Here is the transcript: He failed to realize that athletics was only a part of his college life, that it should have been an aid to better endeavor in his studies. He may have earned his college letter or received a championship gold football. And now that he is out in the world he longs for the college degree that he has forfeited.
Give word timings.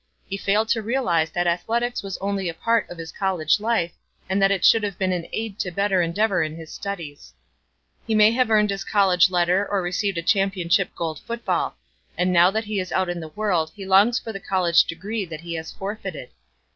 He 0.25 0.35
failed 0.35 0.67
to 0.69 0.81
realize 0.81 1.29
that 1.29 1.45
athletics 1.45 2.01
was 2.01 2.17
only 2.17 2.49
a 2.49 2.55
part 2.55 2.89
of 2.89 2.97
his 2.97 3.11
college 3.11 3.59
life, 3.59 3.91
that 4.27 4.49
it 4.49 4.65
should 4.65 4.81
have 4.81 4.97
been 4.97 5.11
an 5.11 5.27
aid 5.31 5.59
to 5.59 5.69
better 5.69 6.01
endeavor 6.01 6.41
in 6.41 6.55
his 6.55 6.73
studies. 6.73 7.35
He 8.07 8.15
may 8.15 8.31
have 8.31 8.49
earned 8.49 8.71
his 8.71 8.83
college 8.83 9.29
letter 9.29 9.63
or 9.69 9.79
received 9.83 10.17
a 10.17 10.23
championship 10.23 10.95
gold 10.95 11.19
football. 11.19 11.77
And 12.17 12.33
now 12.33 12.49
that 12.49 12.63
he 12.65 12.79
is 12.79 12.91
out 12.91 13.09
in 13.09 13.19
the 13.19 13.27
world 13.27 13.73
he 13.75 13.85
longs 13.85 14.17
for 14.17 14.33
the 14.33 14.39
college 14.39 14.85
degree 14.85 15.23
that 15.23 15.41
he 15.41 15.53
has 15.53 15.71
forfeited. 15.71 16.29